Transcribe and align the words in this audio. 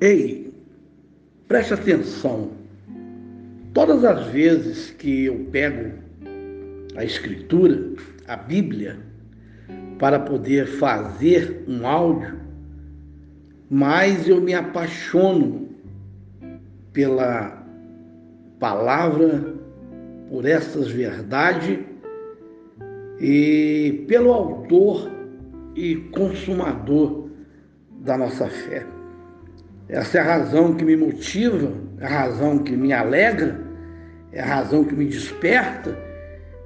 Ei, 0.00 0.50
preste 1.46 1.74
atenção. 1.74 2.52
Todas 3.74 4.02
as 4.02 4.28
vezes 4.28 4.92
que 4.92 5.26
eu 5.26 5.46
pego 5.52 5.92
a 6.96 7.04
Escritura, 7.04 7.92
a 8.26 8.34
Bíblia, 8.34 8.98
para 9.98 10.18
poder 10.18 10.66
fazer 10.66 11.62
um 11.68 11.86
áudio, 11.86 12.40
mais 13.68 14.26
eu 14.26 14.40
me 14.40 14.54
apaixono 14.54 15.68
pela 16.94 17.62
palavra, 18.58 19.54
por 20.30 20.46
essas 20.46 20.90
verdades 20.90 21.78
e 23.20 24.02
pelo 24.08 24.32
autor 24.32 25.10
e 25.76 25.96
consumador 26.10 27.28
da 28.00 28.16
nossa 28.16 28.46
fé. 28.48 28.86
Essa 29.90 30.18
é 30.18 30.20
a 30.20 30.24
razão 30.24 30.72
que 30.74 30.84
me 30.84 30.96
motiva, 30.96 31.72
é 31.98 32.06
a 32.06 32.08
razão 32.08 32.60
que 32.60 32.76
me 32.76 32.92
alegra, 32.92 33.60
é 34.30 34.40
a 34.40 34.46
razão 34.46 34.84
que 34.84 34.94
me 34.94 35.04
desperta 35.04 35.98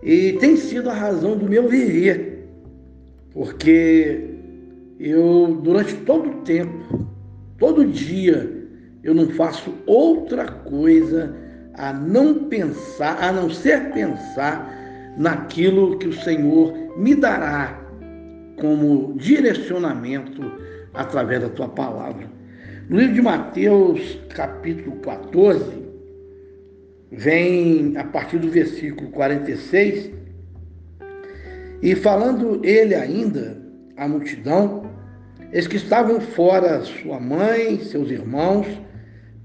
e 0.03 0.35
tem 0.35 0.57
sido 0.57 0.91
a 0.91 0.93
razão 0.93 1.35
do 1.35 1.49
meu 1.49 1.67
viver, 1.67 2.47
porque 3.33 4.29
eu, 5.01 5.59
durante 5.63 5.95
todo 6.03 6.29
o 6.29 6.43
tempo, 6.43 7.09
todo 7.57 7.87
dia, 7.87 8.53
eu 9.03 9.15
não 9.15 9.31
faço 9.31 9.73
outra 9.87 10.47
coisa 10.47 11.35
a 11.73 11.95
não 11.95 12.45
pensar, 12.45 13.25
a 13.25 13.33
não 13.33 13.49
ser 13.49 13.91
pensar 13.93 14.71
naquilo 15.17 15.97
que 15.97 16.09
o 16.09 16.13
Senhor 16.13 16.75
me 16.99 17.15
dará 17.15 17.81
como 18.61 19.15
direcionamento 19.17 20.43
através 20.93 21.41
da 21.41 21.49
tua 21.49 21.69
palavra. 21.69 22.44
No 22.87 22.99
livro 22.99 23.15
de 23.15 23.23
Mateus, 23.23 24.21
capítulo 24.29 24.97
14, 24.97 25.65
vem 27.11 27.97
a 27.97 28.05
partir 28.05 28.39
do 28.39 28.51
versículo 28.51 29.11
46, 29.11 30.11
e 31.81 31.95
falando 31.95 32.61
ele 32.63 32.95
ainda 32.95 33.57
à 33.97 34.07
multidão, 34.07 34.91
eles 35.51 35.67
que 35.67 35.77
estavam 35.77 36.21
fora 36.21 36.83
sua 36.83 37.19
mãe, 37.19 37.79
seus 37.79 38.11
irmãos, 38.11 38.67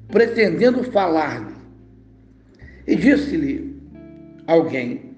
pretendendo 0.09 0.84
falar-lhe. 0.84 1.56
E 2.86 2.94
disse-lhe 2.94 3.74
alguém: 4.48 5.16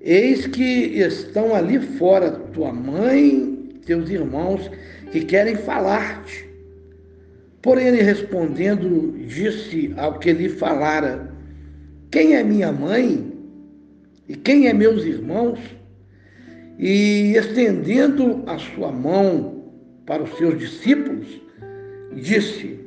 Eis 0.00 0.46
que 0.46 0.62
estão 0.62 1.52
ali 1.52 1.80
fora 1.80 2.30
tua 2.30 2.72
mãe, 2.72 3.72
teus 3.84 4.08
irmãos, 4.08 4.70
que 5.10 5.24
querem 5.24 5.56
falar-te. 5.56 6.45
Porém, 7.66 7.88
ele 7.88 8.00
respondendo, 8.00 9.18
disse 9.26 9.92
ao 9.96 10.20
que 10.20 10.32
lhe 10.32 10.48
falara: 10.48 11.34
Quem 12.12 12.36
é 12.36 12.44
minha 12.44 12.70
mãe? 12.70 13.32
E 14.28 14.36
quem 14.36 14.68
é 14.68 14.72
meus 14.72 15.04
irmãos? 15.04 15.58
E 16.78 17.34
estendendo 17.36 18.44
a 18.46 18.56
sua 18.56 18.92
mão 18.92 19.64
para 20.06 20.22
os 20.22 20.30
seus 20.38 20.56
discípulos, 20.56 21.26
disse: 22.14 22.78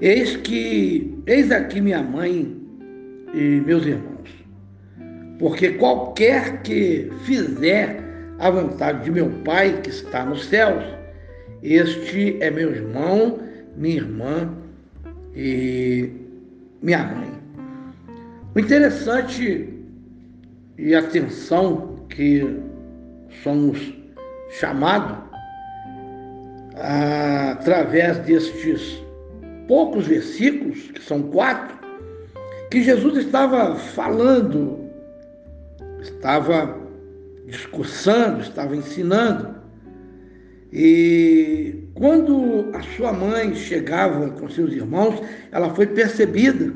Eis 0.00 0.36
que, 0.36 1.18
eis 1.26 1.52
aqui 1.52 1.82
minha 1.82 2.02
mãe 2.02 2.56
e 3.34 3.60
meus 3.60 3.84
irmãos. 3.84 4.30
Porque 5.38 5.72
qualquer 5.72 6.62
que 6.62 7.10
fizer 7.26 8.02
a 8.38 8.50
vontade 8.50 9.04
de 9.04 9.10
meu 9.10 9.28
Pai 9.44 9.82
que 9.82 9.90
está 9.90 10.24
nos 10.24 10.46
céus, 10.46 10.82
este 11.62 12.38
é 12.40 12.50
meu 12.50 12.74
irmão 12.74 13.49
minha 13.76 13.96
irmã 13.96 14.54
e 15.34 16.10
minha 16.82 17.04
mãe. 17.04 17.30
O 18.54 18.58
interessante 18.58 19.68
e 20.78 20.94
atenção 20.94 21.96
que 22.08 22.58
somos 23.42 23.94
chamados 24.50 25.18
através 26.76 28.18
destes 28.18 29.02
poucos 29.68 30.06
versículos, 30.06 30.90
que 30.90 31.02
são 31.02 31.22
quatro, 31.22 31.78
que 32.70 32.82
Jesus 32.82 33.18
estava 33.18 33.76
falando, 33.76 34.90
estava 36.00 36.76
discursando, 37.46 38.40
estava 38.40 38.74
ensinando 38.74 39.54
e 40.72 41.79
quando 41.94 42.70
a 42.74 42.82
sua 42.82 43.12
mãe 43.12 43.54
chegava 43.54 44.30
com 44.30 44.48
seus 44.48 44.72
irmãos, 44.72 45.22
ela 45.50 45.74
foi 45.74 45.86
percebida, 45.86 46.72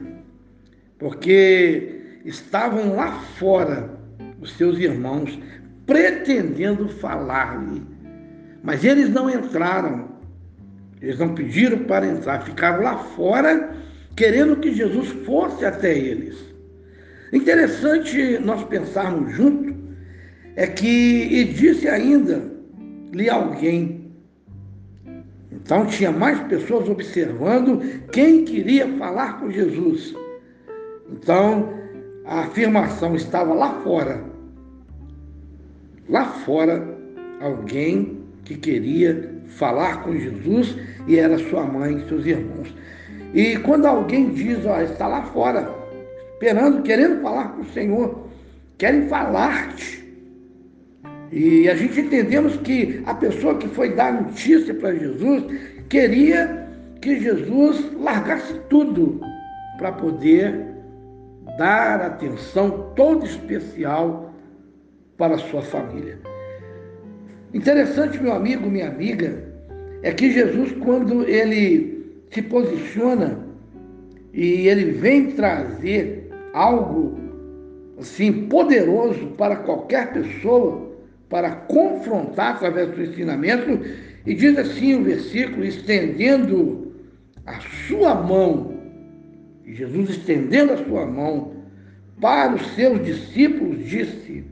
porque 0.98 2.00
estavam 2.24 2.96
lá 2.96 3.12
fora 3.38 3.98
os 4.40 4.52
seus 4.52 4.78
irmãos 4.78 5.38
pretendendo 5.86 6.88
falar-lhe. 6.88 7.82
Mas 8.62 8.84
eles 8.84 9.10
não 9.10 9.30
entraram, 9.30 10.08
eles 11.00 11.18
não 11.18 11.34
pediram 11.34 11.78
para 11.84 12.06
entrar, 12.06 12.42
ficaram 12.42 12.82
lá 12.82 12.96
fora 12.98 13.74
querendo 14.16 14.56
que 14.56 14.72
Jesus 14.72 15.08
fosse 15.24 15.64
até 15.64 15.96
eles. 15.96 16.36
Interessante 17.32 18.38
nós 18.38 18.64
pensarmos 18.64 19.34
junto 19.34 19.74
é 20.56 20.66
que, 20.66 20.86
e 20.86 21.44
disse 21.44 21.88
ainda 21.88 22.54
li 23.12 23.28
alguém. 23.28 24.03
Então 25.64 25.86
tinha 25.86 26.12
mais 26.12 26.38
pessoas 26.42 26.88
observando 26.90 27.80
quem 28.12 28.44
queria 28.44 28.86
falar 28.98 29.40
com 29.40 29.50
Jesus. 29.50 30.14
Então 31.10 31.72
a 32.26 32.40
afirmação 32.40 33.14
estava 33.14 33.54
lá 33.54 33.80
fora. 33.82 34.22
Lá 36.06 36.26
fora, 36.26 36.86
alguém 37.40 38.18
que 38.44 38.56
queria 38.56 39.42
falar 39.46 40.02
com 40.02 40.14
Jesus 40.14 40.76
e 41.06 41.18
era 41.18 41.38
sua 41.38 41.64
mãe 41.64 41.96
e 41.96 42.08
seus 42.08 42.26
irmãos. 42.26 42.74
E 43.32 43.56
quando 43.56 43.86
alguém 43.86 44.30
diz, 44.30 44.66
ó, 44.66 44.82
está 44.82 45.08
lá 45.08 45.22
fora, 45.22 45.74
esperando, 46.34 46.82
querendo 46.82 47.22
falar 47.22 47.48
com 47.54 47.62
o 47.62 47.70
Senhor, 47.70 48.28
querem 48.76 49.08
falar-te, 49.08 50.03
e 51.36 51.68
a 51.68 51.74
gente 51.74 52.00
entendemos 52.00 52.56
que 52.58 53.02
a 53.06 53.12
pessoa 53.12 53.58
que 53.58 53.66
foi 53.66 53.92
dar 53.92 54.22
notícia 54.22 54.72
para 54.72 54.94
Jesus 54.94 55.42
queria 55.88 56.68
que 57.00 57.18
Jesus 57.18 57.90
largasse 57.98 58.54
tudo 58.70 59.20
para 59.76 59.90
poder 59.90 60.64
dar 61.58 62.00
atenção 62.02 62.92
toda 62.94 63.24
especial 63.24 64.32
para 65.16 65.34
a 65.34 65.38
sua 65.38 65.60
família. 65.60 66.20
Interessante, 67.52 68.22
meu 68.22 68.32
amigo, 68.32 68.70
minha 68.70 68.86
amiga, 68.86 69.42
é 70.04 70.12
que 70.12 70.30
Jesus, 70.30 70.70
quando 70.84 71.24
ele 71.28 72.14
se 72.30 72.42
posiciona 72.42 73.40
e 74.32 74.68
ele 74.68 74.92
vem 74.92 75.32
trazer 75.32 76.30
algo 76.52 77.18
assim 77.98 78.46
poderoso 78.46 79.26
para 79.36 79.56
qualquer 79.56 80.12
pessoa, 80.12 80.93
para 81.34 81.50
confrontar 81.50 82.54
através 82.54 82.90
do 82.92 83.02
ensinamento, 83.02 83.80
e 84.24 84.34
diz 84.36 84.56
assim 84.56 84.94
o 84.94 85.02
versículo: 85.02 85.64
estendendo 85.64 86.94
a 87.44 87.58
sua 87.88 88.14
mão, 88.14 88.72
Jesus 89.66 90.10
estendendo 90.10 90.74
a 90.74 90.76
sua 90.76 91.04
mão 91.04 91.56
para 92.20 92.54
os 92.54 92.64
seus 92.76 93.04
discípulos, 93.04 93.84
disse: 93.84 94.44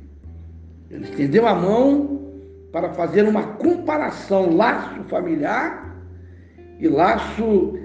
ele 0.90 1.04
estendeu 1.04 1.46
a 1.46 1.54
mão 1.54 2.32
para 2.72 2.92
fazer 2.94 3.28
uma 3.28 3.44
comparação, 3.44 4.52
laço 4.52 5.04
familiar 5.04 6.04
e 6.80 6.88
laço, 6.88 7.78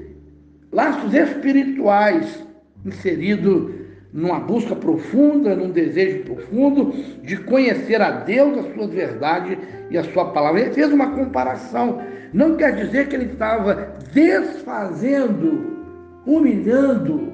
laços 0.72 1.14
espirituais 1.14 2.44
inserido 2.84 3.76
numa 4.18 4.40
busca 4.40 4.76
profunda, 4.76 5.56
num 5.56 5.70
desejo 5.70 6.24
profundo 6.24 6.92
de 7.22 7.38
conhecer 7.38 8.02
a 8.02 8.10
Deus, 8.10 8.58
a 8.58 8.74
sua 8.74 8.88
verdade 8.88 9.60
e 9.92 9.98
a 9.98 10.04
sua 10.06 10.32
palavra. 10.32 10.62
Ele 10.62 10.72
fez 10.72 10.92
uma 10.92 11.12
comparação. 11.12 12.02
Não 12.34 12.58
quer 12.58 12.74
dizer 12.76 13.10
que 13.10 13.16
ele 13.16 13.32
estava 13.32 13.96
desfazendo, 14.12 15.78
humilhando 16.26 17.32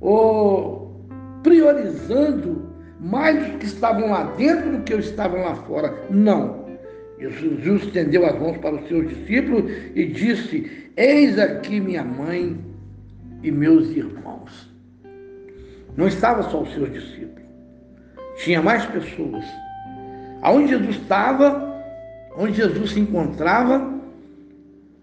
ou 0.00 1.06
priorizando 1.42 2.70
mais 2.98 3.46
os 3.46 3.56
que 3.56 3.66
estavam 3.66 4.08
lá 4.08 4.32
dentro 4.38 4.72
do 4.72 4.82
que 4.82 4.94
os 4.94 5.04
que 5.04 5.10
estavam 5.10 5.42
lá 5.42 5.54
fora. 5.54 5.94
Não. 6.08 6.64
Jesus 7.18 7.82
estendeu 7.82 8.24
as 8.24 8.40
mãos 8.40 8.56
para 8.56 8.76
os 8.76 8.88
seus 8.88 9.06
discípulos 9.06 9.70
e 9.94 10.06
disse: 10.06 10.88
Eis 10.96 11.38
aqui 11.38 11.78
minha 11.78 12.02
mãe 12.02 12.58
e 13.42 13.50
meus 13.50 13.90
irmãos. 13.90 14.70
Não 16.00 16.08
estava 16.08 16.42
só 16.44 16.62
os 16.62 16.72
seus 16.72 16.90
discípulos. 16.90 17.44
Tinha 18.42 18.62
mais 18.62 18.86
pessoas. 18.86 19.44
Aonde 20.40 20.68
Jesus 20.68 20.96
estava, 20.96 21.78
onde 22.38 22.54
Jesus 22.54 22.92
se 22.92 23.00
encontrava, 23.00 24.00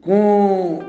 com 0.01 0.79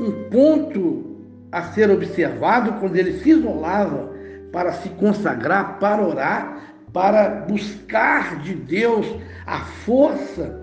um 0.00 0.30
ponto 0.30 1.14
a 1.52 1.64
ser 1.64 1.90
observado 1.90 2.80
quando 2.80 2.96
ele 2.96 3.18
se 3.18 3.28
isolava 3.28 4.10
para 4.50 4.72
se 4.72 4.88
consagrar, 4.88 5.78
para 5.78 6.06
orar, 6.06 6.74
para 6.90 7.44
buscar 7.46 8.40
de 8.40 8.54
Deus 8.54 9.06
a 9.46 9.60
força, 9.60 10.58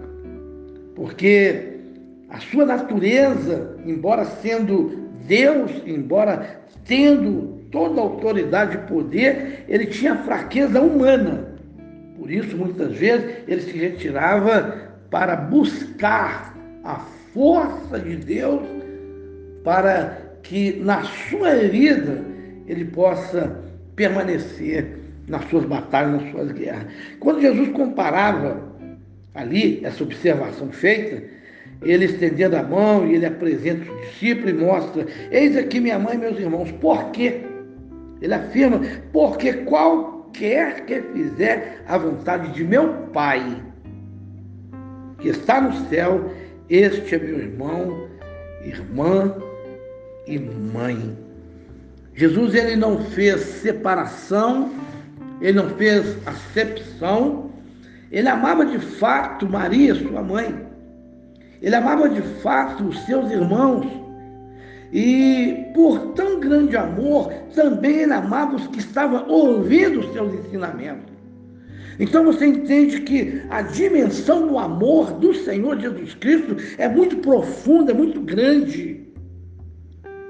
porque 0.96 1.82
a 2.32 2.40
sua 2.40 2.66
natureza, 2.66 3.78
embora 3.86 4.26
sendo 4.26 5.08
Deus, 5.28 5.84
embora 5.86 6.62
tendo 6.84 7.57
toda 7.72 8.02
autoridade 8.02 8.76
e 8.76 8.88
poder, 8.88 9.66
ele 9.68 9.86
tinha 9.86 10.16
fraqueza 10.16 10.82
humana. 10.82 11.46
Por 12.18 12.32
isso, 12.32 12.58
muitas 12.58 12.94
vezes, 12.94 13.38
ele 13.48 13.62
se 13.62 13.78
retirava 13.78 14.76
para 15.10 15.36
buscar 15.36 16.56
a 16.84 17.00
força 17.34 18.00
de 18.00 18.16
Deus 18.16 18.62
para 19.64 20.18
que 20.44 20.80
na 20.82 21.04
sua 21.04 21.56
vida 21.56 22.22
ele 22.68 22.86
possa 22.86 23.60
permanecer 23.96 24.98
nas 25.28 25.44
suas 25.50 25.66
batalhas, 25.66 26.22
nas 26.22 26.32
suas 26.32 26.52
guerras. 26.52 26.86
Quando 27.20 27.42
Jesus 27.42 27.70
comparava 27.70 28.62
ali 29.36 29.82
essa 29.84 30.04
observação 30.04 30.72
feita, 30.72 31.22
ele 31.82 32.06
estendendo 32.06 32.56
a 32.56 32.64
mão 32.64 33.06
e 33.06 33.16
ele 33.16 33.26
apresenta 33.26 33.92
os 33.92 34.02
discípulos 34.02 34.50
e 34.50 34.54
mostra: 34.54 35.06
Eis 35.32 35.56
aqui 35.56 35.80
minha 35.80 36.00
mãe 36.00 36.16
e 36.16 36.20
meus 36.20 36.40
irmãos. 36.40 36.72
Por 36.72 37.12
quê? 37.12 37.42
Ele 38.22 38.34
afirma: 38.34 38.82
Porque 39.12 39.54
qualquer 39.54 40.86
que 40.86 41.02
fizer 41.02 41.84
a 41.88 41.98
vontade 41.98 42.54
de 42.54 42.64
meu 42.64 42.94
Pai, 43.14 43.64
que 45.20 45.30
está 45.30 45.62
no 45.62 45.74
céu, 45.90 46.32
este 46.70 47.16
é 47.16 47.18
meu 47.18 47.40
irmão, 47.40 48.08
irmã 48.64 49.36
e 50.28 50.38
mãe. 50.38 51.18
Jesus 52.14 52.56
ele 52.56 52.76
não 52.76 53.00
fez 53.00 53.42
separação, 53.42 54.72
ele 55.40 55.54
não 55.54 55.70
fez 55.70 56.18
acepção, 56.26 57.52
ele 58.12 58.28
amava 58.28 58.66
de 58.66 58.80
fato 58.80 59.48
Maria, 59.48 59.94
sua 59.94 60.22
mãe. 60.22 60.66
Ele 61.62 61.76
amava 61.76 62.10
de 62.10 62.22
fato 62.42 62.88
os 62.88 63.00
seus 63.06 63.32
irmãos. 63.32 64.07
E 64.92 65.66
por 65.74 66.14
tão 66.14 66.40
grande 66.40 66.78
amor, 66.78 67.32
também 67.54 68.00
ele 68.00 68.14
amava 68.14 68.56
os 68.56 68.68
que 68.68 68.80
estavam 68.80 69.28
ouvindo 69.28 70.00
os 70.00 70.14
seus 70.14 70.34
ensinamentos. 70.34 71.18
Então 72.00 72.24
você 72.24 72.46
entende 72.46 73.02
que 73.02 73.42
a 73.50 73.62
dimensão 73.62 74.48
do 74.48 74.58
amor 74.58 75.14
do 75.14 75.34
Senhor 75.34 75.80
Jesus 75.80 76.14
Cristo 76.16 76.56
é 76.78 76.88
muito 76.88 77.18
profunda, 77.18 77.92
é 77.92 77.96
muito 77.96 78.22
grande. 78.22 79.08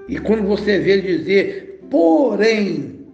E 0.08 0.18
quando 0.18 0.44
você 0.48 0.80
vê 0.80 0.92
ele 0.92 1.18
dizer, 1.18 1.82
porém, 1.90 3.06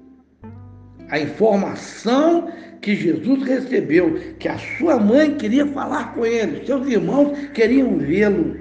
a 1.10 1.20
informação 1.20 2.50
que 2.82 2.96
Jesus 2.96 3.44
recebeu, 3.44 4.20
que 4.38 4.48
a 4.48 4.58
sua 4.58 5.00
mãe 5.00 5.36
queria 5.36 5.66
falar 5.68 6.14
com 6.14 6.26
ele, 6.26 6.66
seus 6.66 6.88
irmãos 6.88 7.38
queriam 7.54 7.98
vê-lo. 7.98 8.56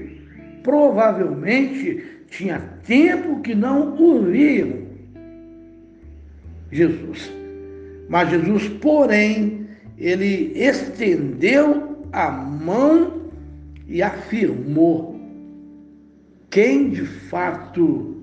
Provavelmente 0.63 2.12
tinha 2.33 2.59
tempo 2.85 3.41
que 3.41 3.55
não 3.55 3.95
o 3.95 4.23
viam. 4.23 4.83
Jesus. 6.71 7.31
Mas 8.09 8.31
Jesus, 8.31 8.69
porém, 8.81 9.67
ele 9.99 10.53
estendeu 10.57 12.07
a 12.11 12.31
mão 12.31 13.23
e 13.87 14.03
afirmou: 14.03 15.21
quem 16.51 16.89
de 16.89 17.05
fato 17.05 18.23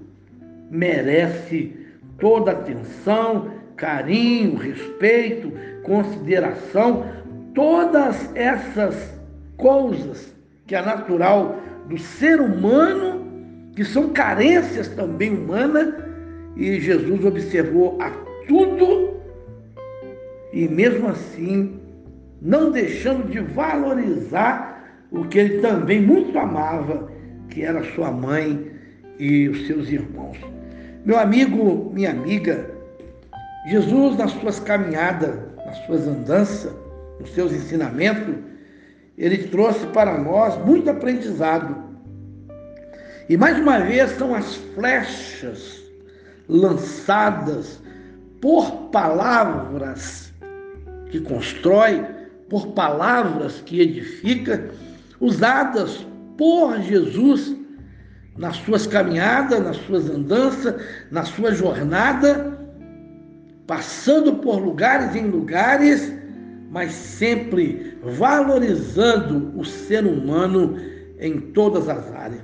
merece 0.72 1.72
toda 2.18 2.52
atenção, 2.52 3.52
carinho, 3.76 4.58
respeito, 4.58 5.54
consideração, 5.84 7.06
todas 7.54 8.36
essas 8.36 9.14
coisas 9.56 10.34
que 10.66 10.76
é 10.76 10.82
natural 10.82 11.60
do 11.88 11.98
ser 11.98 12.42
humano, 12.42 13.29
que 13.80 13.86
são 13.86 14.10
carências 14.10 14.90
também 14.90 15.32
humanas, 15.32 15.94
e 16.58 16.82
Jesus 16.82 17.24
observou 17.24 17.98
a 18.02 18.10
tudo 18.46 19.22
e 20.52 20.68
mesmo 20.68 21.08
assim 21.08 21.80
não 22.42 22.72
deixando 22.72 23.32
de 23.32 23.40
valorizar 23.40 24.84
o 25.10 25.24
que 25.24 25.40
ele 25.40 25.62
também 25.62 26.02
muito 26.02 26.38
amava, 26.38 27.10
que 27.50 27.64
era 27.64 27.82
sua 27.96 28.12
mãe 28.12 28.70
e 29.18 29.48
os 29.48 29.66
seus 29.66 29.90
irmãos. 29.90 30.38
Meu 31.06 31.18
amigo, 31.18 31.90
minha 31.94 32.12
amiga, 32.12 32.70
Jesus, 33.70 34.18
nas 34.18 34.32
suas 34.32 34.60
caminhadas, 34.60 35.38
nas 35.66 35.78
suas 35.86 36.06
andanças, 36.06 36.76
nos 37.18 37.34
seus 37.34 37.54
ensinamentos, 37.54 38.36
ele 39.18 39.38
trouxe 39.48 39.88
para 39.88 40.18
nós 40.18 40.58
muito 40.66 40.90
aprendizado. 40.90 41.89
E 43.30 43.38
mais 43.38 43.58
uma 43.60 43.80
vez 43.80 44.12
são 44.12 44.34
as 44.34 44.56
flechas 44.74 45.82
lançadas 46.48 47.80
por 48.42 48.90
palavras 48.90 50.34
que 51.12 51.20
constrói, 51.22 52.04
por 52.50 52.70
palavras 52.70 53.62
que 53.62 53.82
edifica, 53.82 54.70
usadas 55.20 56.06
por 56.38 56.82
Jesus 56.82 57.56
nas 58.36 58.58
suas 58.58 58.88
caminhadas, 58.88 59.64
nas 59.64 59.78
suas 59.78 60.10
andanças, 60.10 60.82
na 61.12 61.24
sua 61.24 61.54
jornada 61.54 62.60
passando 63.70 64.38
por 64.38 64.58
lugares 64.58 65.16
em 65.16 65.28
lugares, 65.28 66.12
mas 66.72 66.92
sempre 66.92 67.96
valorizando 68.02 69.56
o 69.56 69.64
ser 69.64 70.08
humano 70.08 70.76
em 71.20 71.40
todas 71.40 71.88
as 71.88 72.12
áreas. 72.12 72.42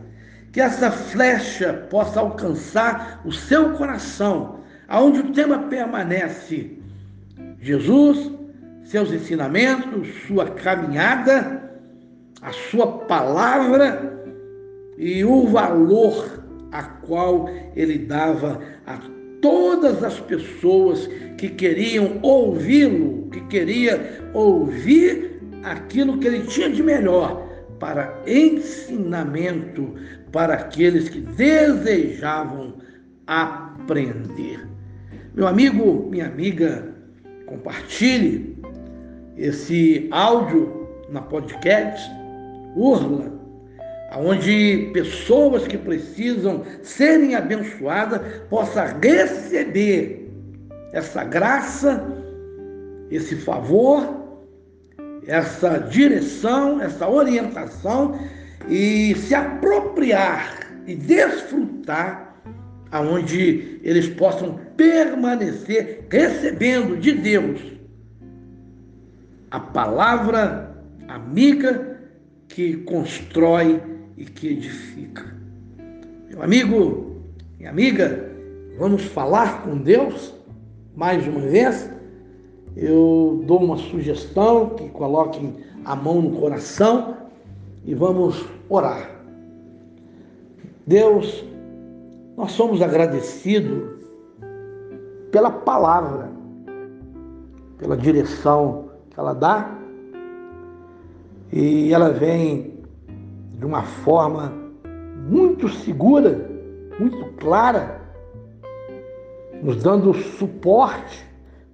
Que 0.55 0.61
essa 0.61 0.89
flecha 0.89 1.73
possa 1.89 2.21
alcançar 2.21 3.19
o 3.25 3.31
seu 3.33 3.73
coração, 3.73 4.61
aonde 4.87 5.19
o 5.19 5.33
tema 5.33 5.63
permanece. 5.63 6.79
Jesus, 7.59 8.31
seus 8.85 9.11
ensinamentos, 9.11 10.07
sua 10.25 10.49
caminhada, 10.51 11.61
a 12.41 12.53
sua 12.53 12.99
palavra 12.99 14.17
e 14.97 15.25
o 15.25 15.45
valor 15.47 16.41
a 16.71 16.83
qual 16.83 17.49
ele 17.75 17.97
dava 17.97 18.61
a 18.87 18.97
todas 19.41 20.01
as 20.05 20.21
pessoas 20.21 21.09
que 21.37 21.49
queriam 21.49 22.17
ouvi-lo, 22.21 23.29
que 23.29 23.41
queria 23.47 24.21
ouvir 24.33 25.37
aquilo 25.63 26.17
que 26.17 26.27
ele 26.27 26.47
tinha 26.47 26.69
de 26.69 26.81
melhor 26.81 27.44
para 27.79 28.21
ensinamento 28.25 29.93
para 30.31 30.55
aqueles 30.55 31.09
que 31.09 31.21
desejavam 31.21 32.75
aprender. 33.27 34.67
Meu 35.33 35.47
amigo, 35.47 36.07
minha 36.09 36.27
amiga, 36.27 36.93
compartilhe 37.45 38.57
esse 39.37 40.07
áudio 40.11 40.87
na 41.09 41.21
podcast 41.21 42.09
Urla 42.75 43.35
onde 44.17 44.91
pessoas 44.93 45.67
que 45.67 45.77
precisam 45.77 46.63
serem 46.81 47.35
abençoadas 47.35 48.21
possam 48.49 48.85
receber 49.01 50.31
essa 50.93 51.23
graça, 51.23 52.05
esse 53.11 53.35
favor, 53.35 54.24
essa 55.27 55.77
direção, 55.77 56.81
essa 56.81 57.09
orientação 57.09 58.19
e 58.69 59.15
se 59.15 59.33
apropriar 59.33 60.59
e 60.85 60.95
desfrutar 60.95 62.35
aonde 62.91 63.79
eles 63.83 64.07
possam 64.07 64.59
permanecer 64.77 66.07
recebendo 66.09 66.97
de 66.97 67.11
Deus 67.13 67.61
a 69.51 69.59
palavra 69.59 70.75
amiga 71.07 71.99
que 72.47 72.77
constrói 72.77 73.81
e 74.17 74.25
que 74.25 74.47
edifica. 74.47 75.25
Meu 76.29 76.41
amigo, 76.41 77.23
minha 77.57 77.69
amiga, 77.69 78.31
vamos 78.77 79.03
falar 79.03 79.63
com 79.63 79.77
Deus 79.77 80.33
mais 80.95 81.25
uma 81.27 81.41
vez. 81.41 81.89
Eu 82.75 83.41
dou 83.45 83.63
uma 83.63 83.77
sugestão 83.77 84.71
que 84.71 84.89
coloquem 84.89 85.53
a 85.85 85.95
mão 85.95 86.21
no 86.21 86.39
coração 86.39 87.15
e 87.85 87.95
vamos 87.95 88.45
orar. 88.67 89.11
Deus, 90.85 91.45
nós 92.35 92.51
somos 92.51 92.81
agradecidos 92.81 93.95
pela 95.31 95.49
palavra, 95.49 96.29
pela 97.77 97.95
direção 97.95 98.89
que 99.09 99.19
ela 99.19 99.33
dá, 99.33 99.77
e 101.53 101.93
ela 101.93 102.09
vem 102.09 102.73
de 103.53 103.65
uma 103.65 103.83
forma 103.83 104.51
muito 105.29 105.69
segura, 105.69 106.49
muito 106.99 107.25
clara, 107.37 108.01
nos 109.63 109.81
dando 109.81 110.13
suporte 110.13 111.25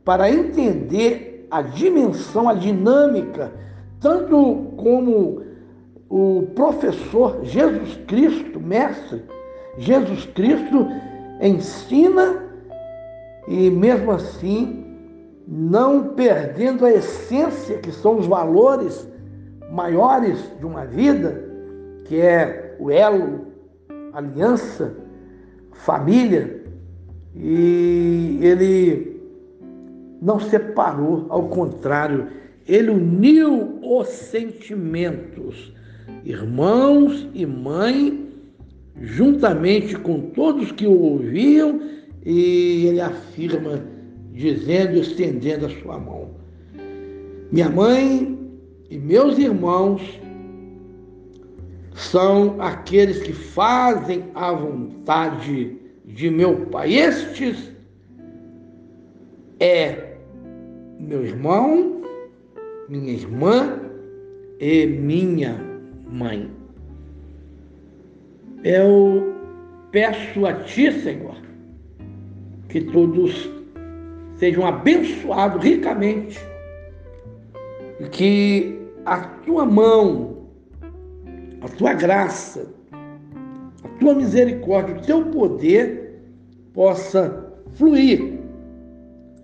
para 0.03 0.29
entender 0.29 1.47
a 1.49 1.61
dimensão, 1.61 2.47
a 2.49 2.53
dinâmica, 2.53 3.51
tanto 3.99 4.73
como 4.77 5.41
o 6.09 6.47
professor 6.55 7.39
Jesus 7.43 7.99
Cristo, 8.07 8.59
mestre, 8.59 9.23
Jesus 9.77 10.25
Cristo 10.33 10.87
ensina 11.41 12.43
e 13.47 13.69
mesmo 13.69 14.11
assim 14.11 14.85
não 15.47 16.09
perdendo 16.09 16.85
a 16.85 16.91
essência 16.91 17.77
que 17.79 17.91
são 17.91 18.19
os 18.19 18.27
valores 18.27 19.07
maiores 19.71 20.51
de 20.59 20.65
uma 20.65 20.85
vida, 20.85 21.43
que 22.05 22.19
é 22.19 22.75
o 22.79 22.91
elo, 22.91 23.47
aliança, 24.13 24.95
família, 25.71 26.61
e 27.35 28.39
ele 28.41 29.10
não 30.21 30.39
separou, 30.39 31.25
ao 31.29 31.49
contrário, 31.49 32.27
ele 32.67 32.91
uniu 32.91 33.79
os 33.81 34.07
sentimentos, 34.07 35.73
irmãos 36.23 37.27
e 37.33 37.45
mãe, 37.45 38.29
juntamente 39.01 39.97
com 39.97 40.21
todos 40.29 40.71
que 40.71 40.85
o 40.85 40.97
ouviam, 40.97 41.81
e 42.23 42.85
ele 42.85 43.01
afirma, 43.01 43.83
dizendo, 44.31 44.99
estendendo 44.99 45.65
a 45.65 45.69
sua 45.69 45.97
mão: 45.97 46.29
Minha 47.51 47.69
mãe 47.69 48.37
e 48.91 48.97
meus 48.99 49.39
irmãos 49.39 50.19
são 51.95 52.61
aqueles 52.61 53.23
que 53.23 53.33
fazem 53.33 54.25
a 54.35 54.51
vontade 54.51 55.77
de 56.05 56.29
meu 56.29 56.67
Pai. 56.67 56.93
Estes 56.93 57.71
é 59.59 60.10
meu 61.01 61.25
irmão, 61.25 62.01
minha 62.87 63.11
irmã 63.11 63.79
e 64.59 64.85
minha 64.85 65.59
mãe. 66.07 66.49
Eu 68.63 69.33
peço 69.91 70.45
a 70.45 70.53
Ti, 70.63 70.91
Senhor, 70.91 71.35
que 72.69 72.81
todos 72.81 73.49
sejam 74.35 74.65
abençoados 74.65 75.63
ricamente 75.63 76.39
e 77.99 78.03
que 78.09 78.79
a 79.05 79.17
Tua 79.45 79.65
mão, 79.65 80.47
a 81.61 81.67
Tua 81.67 81.93
graça, 81.93 82.71
a 83.83 83.87
Tua 83.99 84.13
misericórdia, 84.13 84.95
o 84.95 85.01
Teu 85.01 85.25
poder 85.25 86.21
possa 86.73 87.51
fluir 87.73 88.39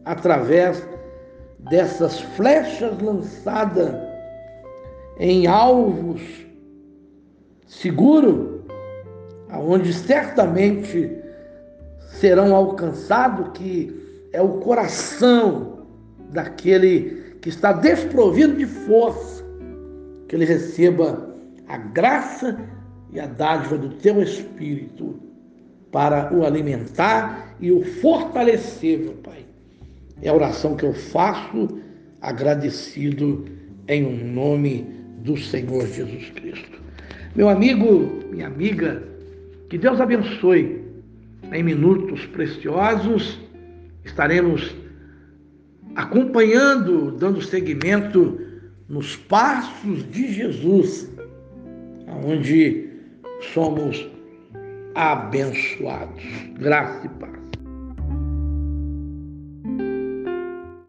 através 0.05 0.87
dessas 1.59 2.19
flechas 2.19 2.99
lançadas 3.01 3.93
em 5.19 5.47
alvos 5.47 6.21
seguros, 7.65 8.61
aonde 9.49 9.93
certamente 9.93 11.11
serão 12.19 12.55
alcançados, 12.55 13.49
que 13.53 14.27
é 14.31 14.41
o 14.41 14.59
coração 14.59 15.85
daquele 16.31 17.37
que 17.41 17.49
está 17.49 17.71
desprovido 17.71 18.55
de 18.55 18.65
força, 18.65 19.43
que 20.27 20.35
ele 20.35 20.45
receba 20.45 21.35
a 21.67 21.77
graça 21.77 22.57
e 23.11 23.19
a 23.19 23.25
dádiva 23.25 23.77
do 23.77 23.89
teu 23.95 24.21
Espírito 24.21 25.15
para 25.91 26.33
o 26.33 26.45
alimentar 26.45 27.55
e 27.59 27.71
o 27.71 27.83
fortalecer, 27.83 28.99
meu 28.99 29.13
Pai. 29.13 29.46
É 30.21 30.29
a 30.29 30.33
oração 30.33 30.75
que 30.75 30.85
eu 30.85 30.93
faço 30.93 31.79
agradecido 32.21 33.45
em 33.87 34.05
um 34.05 34.33
nome 34.33 34.85
do 35.19 35.37
Senhor 35.37 35.85
Jesus 35.87 36.29
Cristo. 36.31 36.79
Meu 37.35 37.49
amigo, 37.49 38.23
minha 38.31 38.47
amiga, 38.47 39.03
que 39.69 39.77
Deus 39.77 40.01
abençoe. 40.01 40.85
Em 41.51 41.63
minutos 41.63 42.25
preciosos 42.25 43.39
estaremos 44.03 44.75
acompanhando, 45.95 47.11
dando 47.11 47.41
seguimento 47.41 48.39
nos 48.89 49.15
passos 49.15 50.09
de 50.11 50.33
Jesus, 50.33 51.09
onde 52.25 52.89
somos 53.53 54.07
abençoados. 54.95 56.23
Graça 56.59 57.05
e 57.05 57.09
paz. 57.09 57.36